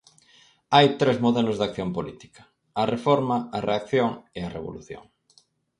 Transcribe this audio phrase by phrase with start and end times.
[0.75, 2.41] Hai tres modelos de acción política:
[2.81, 5.03] a reforma, a reacción e a revolución.